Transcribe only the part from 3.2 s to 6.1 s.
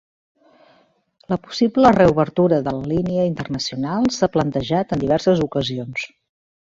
internacional s'ha plantejat en diverses ocasions.